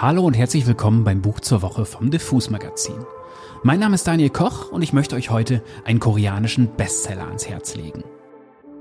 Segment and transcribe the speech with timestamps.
[0.00, 3.04] Hallo und herzlich willkommen beim Buch zur Woche vom Diffus Magazin.
[3.64, 7.74] Mein Name ist Daniel Koch und ich möchte euch heute einen koreanischen Bestseller ans Herz
[7.74, 8.04] legen.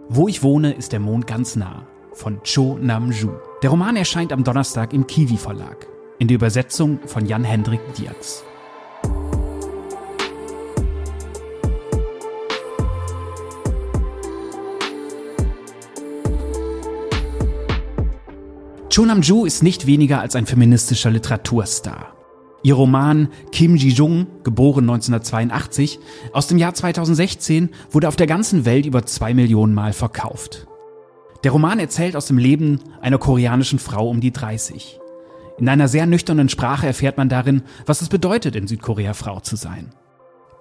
[0.10, 3.32] Wo ich wohne, ist der Mond ganz nah von Cho Nam-ju.
[3.64, 5.88] Der Roman erscheint am Donnerstag im Kiwi Verlag
[6.20, 8.44] in der Übersetzung von Jan-Hendrik Diaz.
[18.98, 22.16] Cho Nam-ju ist nicht weniger als ein feministischer Literaturstar.
[22.64, 26.00] Ihr Roman Kim Ji-jung, geboren 1982,
[26.34, 30.66] aus dem Jahr 2016, wurde auf der ganzen Welt über zwei Millionen Mal verkauft.
[31.44, 35.00] Der Roman erzählt aus dem Leben einer koreanischen Frau um die 30.
[35.60, 39.58] In einer sehr nüchternen Sprache erfährt man darin, was es bedeutet, in Südkorea Frau zu
[39.58, 39.92] sein.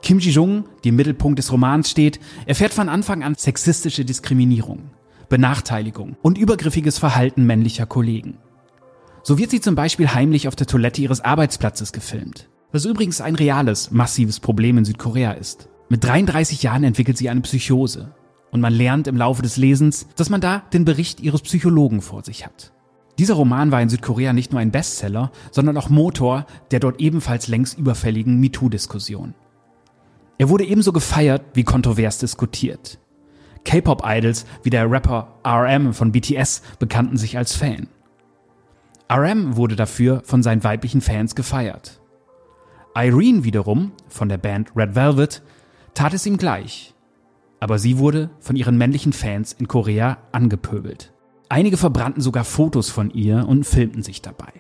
[0.03, 4.91] Kim Ji-jung, die im Mittelpunkt des Romans steht, erfährt von Anfang an sexistische Diskriminierung.
[5.29, 8.39] Benachteiligung und übergriffiges Verhalten männlicher Kollegen.
[9.23, 12.49] So wird sie zum Beispiel heimlich auf der Toilette ihres Arbeitsplatzes gefilmt.
[12.73, 15.69] Was übrigens ein reales, massives Problem in Südkorea ist.
[15.89, 18.15] Mit 33 Jahren entwickelt sie eine Psychose.
[18.51, 22.25] Und man lernt im Laufe des Lesens, dass man da den Bericht ihres Psychologen vor
[22.25, 22.73] sich hat.
[23.19, 27.49] Dieser Roman war in Südkorea nicht nur ein Bestseller, sondern auch Motor der dort ebenfalls
[27.49, 29.35] längst überfälligen MeToo-Diskussion.
[30.39, 32.99] Er wurde ebenso gefeiert wie kontrovers diskutiert.
[33.67, 37.89] K-Pop-Idols wie der Rapper RM von BTS bekannten sich als Fan.
[39.13, 42.01] RM wurde dafür von seinen weiblichen Fans gefeiert.
[42.97, 45.43] Irene wiederum, von der Band Red Velvet,
[45.95, 46.95] tat es ihm gleich.
[47.61, 51.13] Aber sie wurde von ihren männlichen Fans in Korea angepöbelt.
[51.49, 54.53] Einige verbrannten sogar Fotos von ihr und filmten sich dabei.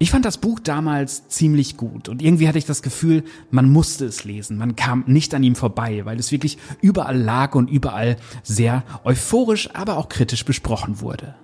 [0.00, 4.04] Ich fand das Buch damals ziemlich gut und irgendwie hatte ich das Gefühl, man musste
[4.04, 4.56] es lesen.
[4.56, 9.74] Man kam nicht an ihm vorbei, weil es wirklich überall lag und überall sehr euphorisch,
[9.74, 11.34] aber auch kritisch besprochen wurde.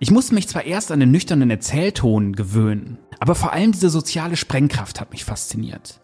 [0.00, 4.36] Ich musste mich zwar erst an den nüchternen Erzählton gewöhnen, aber vor allem diese soziale
[4.36, 6.00] Sprengkraft hat mich fasziniert.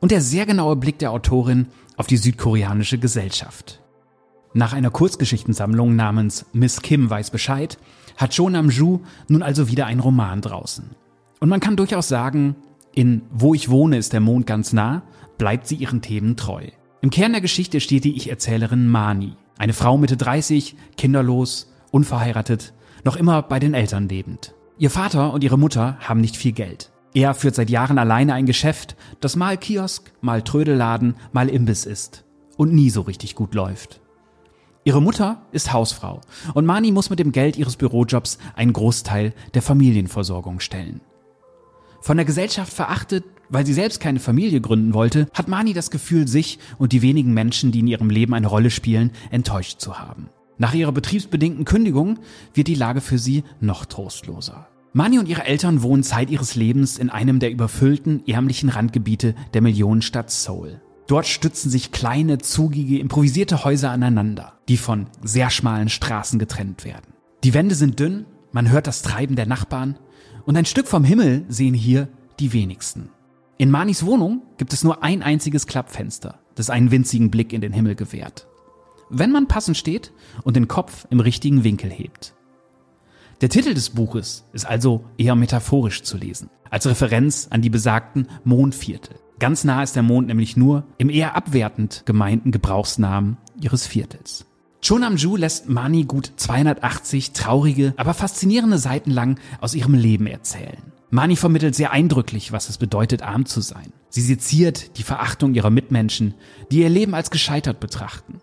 [0.00, 1.66] Und der sehr genaue Blick der Autorin
[1.98, 3.82] auf die südkoreanische Gesellschaft.
[4.54, 7.76] Nach einer Kurzgeschichtensammlung namens Miss Kim weiß Bescheid
[8.16, 10.90] hat Jo Nam-ju nun also wieder einen Roman draußen.
[11.40, 12.56] Und man kann durchaus sagen,
[12.94, 15.02] in Wo ich wohne ist der Mond ganz nah,
[15.38, 16.66] bleibt sie ihren Themen treu.
[17.02, 22.72] Im Kern der Geschichte steht die Ich-Erzählerin Mani, eine Frau Mitte 30, kinderlos, unverheiratet,
[23.04, 24.54] noch immer bei den Eltern lebend.
[24.78, 26.90] Ihr Vater und ihre Mutter haben nicht viel Geld.
[27.14, 32.24] Er führt seit Jahren alleine ein Geschäft, das mal Kiosk, mal Trödelladen, mal Imbiss ist
[32.56, 34.00] und nie so richtig gut läuft.
[34.86, 36.20] Ihre Mutter ist Hausfrau
[36.54, 41.00] und Mani muss mit dem Geld ihres Bürojobs einen Großteil der Familienversorgung stellen.
[42.00, 46.28] Von der Gesellschaft verachtet, weil sie selbst keine Familie gründen wollte, hat Mani das Gefühl,
[46.28, 50.28] sich und die wenigen Menschen, die in ihrem Leben eine Rolle spielen, enttäuscht zu haben.
[50.56, 52.20] Nach ihrer betriebsbedingten Kündigung
[52.54, 54.68] wird die Lage für sie noch trostloser.
[54.92, 59.62] Mani und ihre Eltern wohnen Zeit ihres Lebens in einem der überfüllten, ärmlichen Randgebiete der
[59.62, 60.80] Millionenstadt Seoul.
[61.06, 67.14] Dort stützen sich kleine, zugige, improvisierte Häuser aneinander, die von sehr schmalen Straßen getrennt werden.
[67.44, 69.98] Die Wände sind dünn, man hört das Treiben der Nachbarn
[70.46, 72.08] und ein Stück vom Himmel sehen hier
[72.40, 73.10] die wenigsten.
[73.58, 77.72] In Manis Wohnung gibt es nur ein einziges Klappfenster, das einen winzigen Blick in den
[77.72, 78.48] Himmel gewährt.
[79.08, 80.12] Wenn man passend steht
[80.42, 82.34] und den Kopf im richtigen Winkel hebt.
[83.40, 88.28] Der Titel des Buches ist also eher metaphorisch zu lesen, als Referenz an die besagten
[88.44, 89.16] Mondviertel.
[89.38, 94.46] Ganz nah ist der Mond nämlich nur im eher abwertend gemeinten Gebrauchsnamen ihres Viertels.
[94.86, 100.92] Chonamju lässt Mani gut 280 traurige, aber faszinierende Seiten lang aus ihrem Leben erzählen.
[101.10, 103.92] Mani vermittelt sehr eindrücklich, was es bedeutet, arm zu sein.
[104.08, 106.34] Sie seziert die Verachtung ihrer Mitmenschen,
[106.70, 108.40] die ihr Leben als gescheitert betrachten.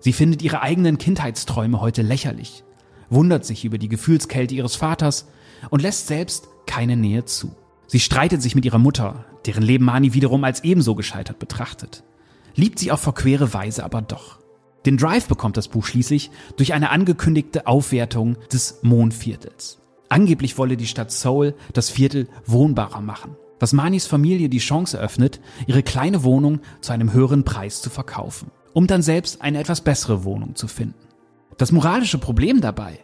[0.00, 2.64] Sie findet ihre eigenen Kindheitsträume heute lächerlich,
[3.10, 5.28] wundert sich über die Gefühlskälte ihres Vaters
[5.70, 7.54] und lässt selbst keine Nähe zu.
[7.92, 12.04] Sie streitet sich mit ihrer Mutter, deren Leben Mani wiederum als ebenso gescheitert betrachtet.
[12.54, 14.38] Liebt sie auf verquere Weise aber doch.
[14.86, 19.78] Den Drive bekommt das Buch schließlich durch eine angekündigte Aufwertung des Mondviertels.
[20.08, 25.42] Angeblich wolle die Stadt Seoul das Viertel wohnbarer machen, was Manis Familie die Chance eröffnet,
[25.66, 30.24] ihre kleine Wohnung zu einem höheren Preis zu verkaufen, um dann selbst eine etwas bessere
[30.24, 31.08] Wohnung zu finden.
[31.58, 33.00] Das moralische Problem dabei,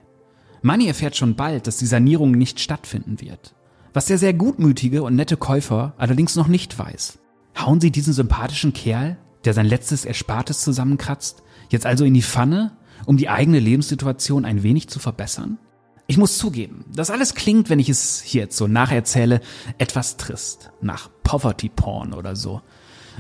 [0.63, 3.55] Mani erfährt schon bald, dass die Sanierung nicht stattfinden wird
[3.93, 7.19] was der sehr gutmütige und nette Käufer allerdings noch nicht weiß.
[7.59, 12.77] Hauen Sie diesen sympathischen Kerl, der sein letztes Erspartes zusammenkratzt, jetzt also in die Pfanne,
[13.07, 15.59] um die eigene Lebenssituation ein wenig zu verbessern?
[16.07, 19.41] Ich muss zugeben, das alles klingt, wenn ich es hier jetzt so nacherzähle,
[19.77, 22.63] etwas trist, nach Poverty Porn oder so.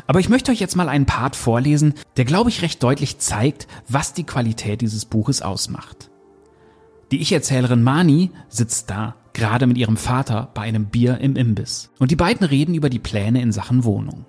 [0.07, 3.67] Aber ich möchte euch jetzt mal einen Part vorlesen, der, glaube ich, recht deutlich zeigt,
[3.89, 6.11] was die Qualität dieses Buches ausmacht.
[7.11, 11.91] Die Ich-Erzählerin Mani sitzt da gerade mit ihrem Vater bei einem Bier im Imbiss.
[11.99, 14.27] Und die beiden reden über die Pläne in Sachen Wohnung.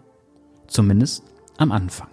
[0.67, 1.23] Zumindest
[1.57, 2.09] am Anfang.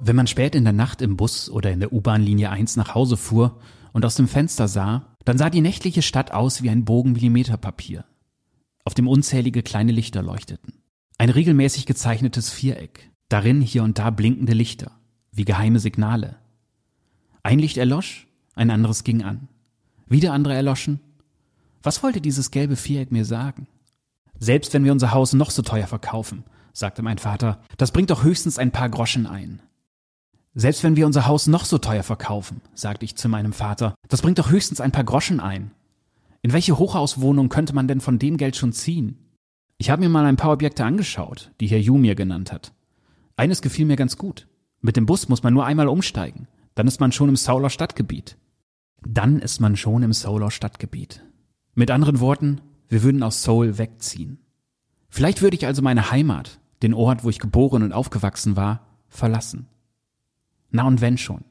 [0.00, 3.16] Wenn man spät in der Nacht im Bus oder in der U-Bahn-Linie 1 nach Hause
[3.16, 3.58] fuhr
[3.92, 8.04] und aus dem Fenster sah, dann sah die nächtliche Stadt aus wie ein Bogen Millimeterpapier,
[8.84, 10.74] auf dem unzählige kleine Lichter leuchteten.
[11.18, 14.92] Ein regelmäßig gezeichnetes Viereck, darin hier und da blinkende Lichter,
[15.32, 16.36] wie geheime Signale.
[17.42, 18.27] Ein Licht erlosch,
[18.58, 19.48] ein anderes ging an.
[20.08, 21.00] Wieder andere erloschen.
[21.82, 23.66] Was wollte dieses gelbe Viereck mir sagen?
[24.38, 28.22] Selbst wenn wir unser Haus noch so teuer verkaufen, sagte mein Vater, das bringt doch
[28.22, 29.62] höchstens ein paar Groschen ein.
[30.54, 34.22] Selbst wenn wir unser Haus noch so teuer verkaufen, sagte ich zu meinem Vater, das
[34.22, 35.70] bringt doch höchstens ein paar Groschen ein.
[36.42, 39.18] In welche Hochhauswohnung könnte man denn von dem Geld schon ziehen?
[39.76, 42.72] Ich habe mir mal ein paar Objekte angeschaut, die Herr Yu mir genannt hat.
[43.36, 44.48] Eines gefiel mir ganz gut.
[44.80, 46.48] Mit dem Bus muss man nur einmal umsteigen.
[46.74, 48.36] Dann ist man schon im Sauler Stadtgebiet.
[49.10, 51.24] Dann ist man schon im Sauler Stadtgebiet.
[51.74, 52.60] Mit anderen Worten,
[52.90, 54.36] wir würden aus Seoul wegziehen.
[55.08, 59.66] Vielleicht würde ich also meine Heimat, den Ort, wo ich geboren und aufgewachsen war, verlassen.
[60.70, 61.46] Na und wenn schon.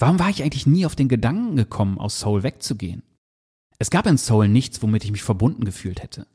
[0.00, 3.04] Warum war ich eigentlich nie auf den Gedanken gekommen, aus Seoul wegzugehen?
[3.78, 6.26] Es gab in Seoul nichts, womit ich mich verbunden gefühlt hätte.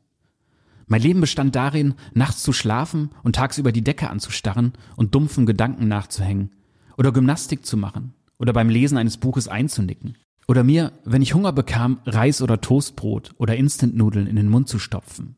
[0.86, 5.88] Mein Leben bestand darin, nachts zu schlafen und tagsüber die Decke anzustarren und dumpfen Gedanken
[5.88, 6.52] nachzuhängen
[6.96, 10.18] oder Gymnastik zu machen oder beim Lesen eines Buches einzunicken
[10.48, 14.80] oder mir, wenn ich Hunger bekam, Reis oder Toastbrot oder Instantnudeln in den Mund zu
[14.80, 15.36] stopfen.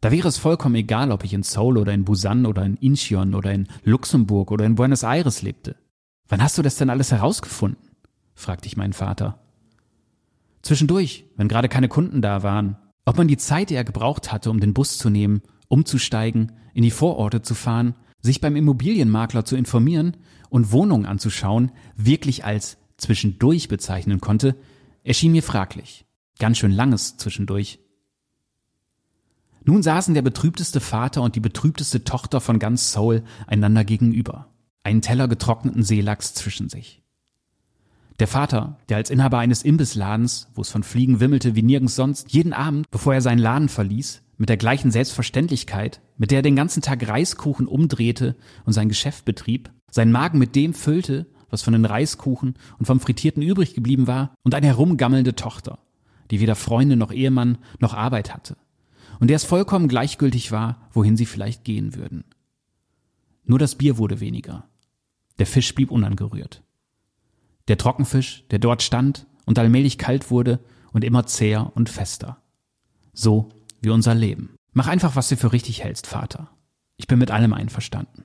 [0.00, 3.34] Da wäre es vollkommen egal, ob ich in Seoul oder in Busan oder in Incheon
[3.34, 5.74] oder in Luxemburg oder in Buenos Aires lebte.
[6.28, 7.90] Wann hast du das denn alles herausgefunden?
[8.34, 9.40] fragte ich meinen Vater.
[10.62, 14.48] Zwischendurch, wenn gerade keine Kunden da waren, ob man die Zeit, die er gebraucht hatte,
[14.50, 19.56] um den Bus zu nehmen, umzusteigen, in die Vororte zu fahren, sich beim Immobilienmakler zu
[19.56, 20.16] informieren
[20.48, 24.56] und Wohnungen anzuschauen, wirklich als zwischendurch bezeichnen konnte,
[25.02, 26.06] erschien mir fraglich.
[26.38, 27.80] Ganz schön langes zwischendurch.
[29.64, 34.48] Nun saßen der betrübteste Vater und die betrübteste Tochter von ganz Seoul einander gegenüber,
[34.82, 37.02] einen Teller getrockneten Seelachs zwischen sich.
[38.18, 42.32] Der Vater, der als Inhaber eines Imbissladens, wo es von Fliegen wimmelte wie nirgends sonst,
[42.32, 46.56] jeden Abend, bevor er seinen Laden verließ, mit der gleichen Selbstverständlichkeit, mit der er den
[46.56, 51.74] ganzen Tag Reiskuchen umdrehte und sein Geschäft betrieb, seinen Magen mit dem füllte, was von
[51.74, 55.78] den Reiskuchen und vom Frittierten übrig geblieben war, und eine herumgammelnde Tochter,
[56.30, 58.56] die weder Freunde noch Ehemann noch Arbeit hatte
[59.22, 62.24] und der es vollkommen gleichgültig war, wohin sie vielleicht gehen würden.
[63.44, 64.64] Nur das Bier wurde weniger.
[65.38, 66.64] Der Fisch blieb unangerührt.
[67.68, 70.58] Der Trockenfisch, der dort stand und allmählich kalt wurde
[70.92, 72.42] und immer zäher und fester.
[73.12, 73.50] So
[73.82, 74.54] wie unser Leben.
[74.72, 76.48] Mach einfach, was du für richtig hältst, Vater.
[76.96, 78.24] Ich bin mit allem einverstanden.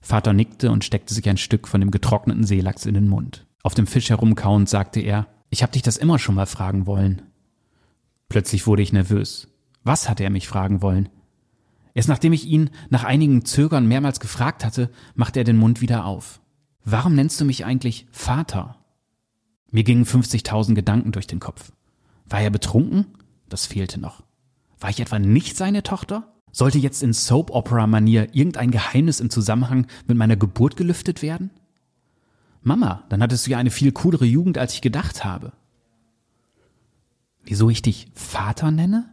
[0.00, 3.46] Vater nickte und steckte sich ein Stück von dem getrockneten Seelachs in den Mund.
[3.62, 7.22] Auf dem Fisch herumkauend sagte er, ich hab dich das immer schon mal fragen wollen.
[8.28, 9.48] Plötzlich wurde ich nervös.
[9.82, 11.08] Was hatte er mich fragen wollen?
[11.94, 16.04] Erst nachdem ich ihn nach einigem Zögern mehrmals gefragt hatte, machte er den Mund wieder
[16.04, 16.40] auf.
[16.84, 18.76] Warum nennst du mich eigentlich Vater?
[19.70, 21.72] Mir gingen 50.000 Gedanken durch den Kopf.
[22.26, 23.06] War er betrunken?
[23.48, 24.22] Das fehlte noch.
[24.80, 26.34] War ich etwa nicht seine Tochter?
[26.52, 31.50] Sollte jetzt in Soap-Opera-Manier irgendein Geheimnis im Zusammenhang mit meiner Geburt gelüftet werden?
[32.62, 35.52] Mama, dann hattest du ja eine viel coolere Jugend, als ich gedacht habe.
[37.44, 39.08] Wieso ich dich Vater nenne?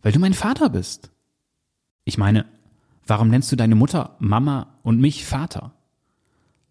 [0.00, 1.10] Weil du mein Vater bist.
[2.04, 2.46] Ich meine,
[3.06, 5.72] warum nennst du deine Mutter Mama und mich Vater?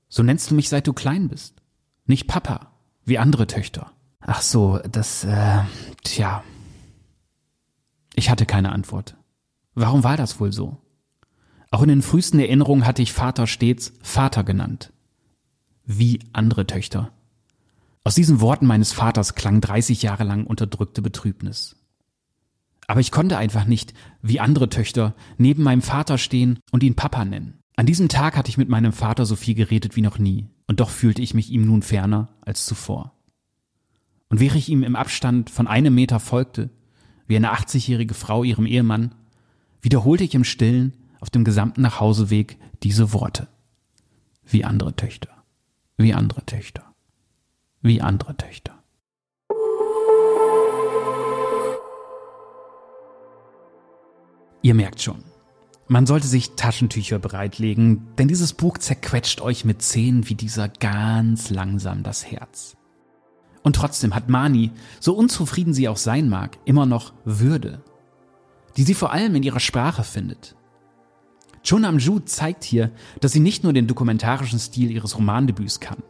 [0.10, 1.62] So nennst du mich seit du klein bist.
[2.06, 2.72] Nicht Papa,
[3.06, 3.91] wie andere Töchter.
[4.20, 5.60] Ach so, das, äh,
[6.03, 6.44] tja.
[8.22, 9.18] Ich hatte keine Antwort.
[9.74, 10.78] Warum war das wohl so?
[11.72, 14.94] Auch in den frühesten Erinnerungen hatte ich Vater stets Vater genannt.
[15.86, 17.12] Wie andere Töchter.
[18.04, 21.78] Aus diesen Worten meines Vaters klang 30 Jahre lang unterdrückte Betrübnis.
[22.86, 27.25] Aber ich konnte einfach nicht, wie andere Töchter, neben meinem Vater stehen und ihn Papa
[27.25, 27.63] nennen.
[27.75, 30.80] An diesem Tag hatte ich mit meinem Vater so viel geredet wie noch nie, und
[30.80, 33.13] doch fühlte ich mich ihm nun ferner als zuvor.
[34.30, 36.70] Und während ich ihm im Abstand von einem Meter folgte,
[37.28, 39.16] wie eine 80-jährige Frau ihrem Ehemann,
[39.82, 43.48] wiederholte ich im Stillen auf dem gesamten Nachhauseweg diese Worte.
[44.46, 45.30] Wie andere Töchter,
[45.98, 46.94] wie andere Töchter,
[47.82, 48.74] wie andere Töchter.
[54.63, 55.24] Ihr merkt schon,
[55.88, 61.50] man sollte sich Taschentücher bereitlegen, denn dieses Buch zerquetscht euch mit Szenen wie dieser ganz
[61.50, 62.78] langsam das Herz.
[63.63, 67.84] Und trotzdem hat Mani, so unzufrieden sie auch sein mag, immer noch Würde,
[68.77, 70.56] die sie vor allem in ihrer Sprache findet.
[71.63, 76.01] Chun Amju zeigt hier, dass sie nicht nur den dokumentarischen Stil ihres Romandebüts kann.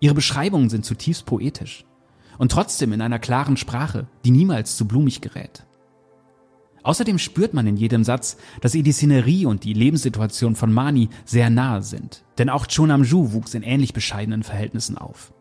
[0.00, 1.84] Ihre Beschreibungen sind zutiefst poetisch
[2.38, 5.64] und trotzdem in einer klaren Sprache, die niemals zu blumig gerät.
[6.82, 11.10] Außerdem spürt man in jedem Satz, dass ihr die Szenerie und die Lebenssituation von Mani
[11.24, 12.24] sehr nahe sind.
[12.38, 15.32] Denn auch Chonamju wuchs in ähnlich bescheidenen Verhältnissen auf.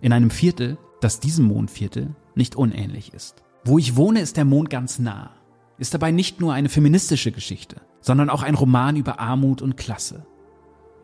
[0.00, 3.42] In einem Viertel, das diesem Mondviertel nicht unähnlich ist.
[3.64, 5.30] Wo ich wohne, ist der Mond ganz nah.
[5.78, 10.26] Ist dabei nicht nur eine feministische Geschichte, sondern auch ein Roman über Armut und Klasse.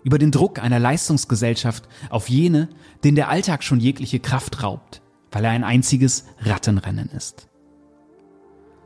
[0.03, 2.69] Über den Druck einer Leistungsgesellschaft auf jene,
[3.03, 7.49] denen der Alltag schon jegliche Kraft raubt, weil er ein einziges Rattenrennen ist.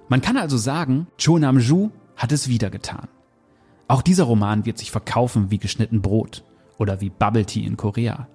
[0.09, 3.09] Man kann also sagen, Cho Nam-ju hat es wieder getan.
[3.89, 6.45] Auch dieser Roman wird sich verkaufen wie geschnitten Brot
[6.79, 8.29] oder wie Bubble Tea in Korea.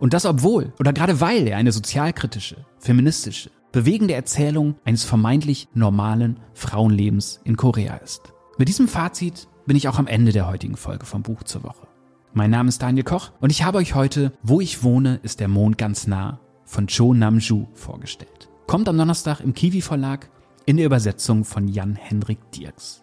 [0.00, 6.40] Und das obwohl oder gerade weil er eine sozialkritische, feministische, bewegende Erzählung eines vermeintlich normalen
[6.54, 8.32] Frauenlebens in Korea ist.
[8.56, 11.86] Mit diesem Fazit bin ich auch am Ende der heutigen Folge vom Buch zur Woche.
[12.32, 15.48] Mein Name ist Daniel Koch und ich habe euch heute Wo ich wohne, ist der
[15.48, 18.48] Mond ganz nah von Cho Nam-ju vorgestellt.
[18.66, 20.30] Kommt am Donnerstag im Kiwi Verlag
[20.66, 23.02] in der Übersetzung von Jan-Henrik Dirks.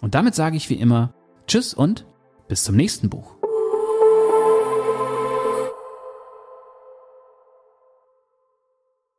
[0.00, 1.12] Und damit sage ich wie immer
[1.46, 2.06] Tschüss und
[2.48, 3.35] bis zum nächsten Buch.